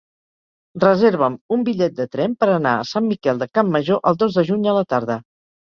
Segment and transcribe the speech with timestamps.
[0.83, 4.49] Reserva'm un bitllet de tren per anar a Sant Miquel de Campmajor el dos de
[4.51, 5.23] juny a la tarda.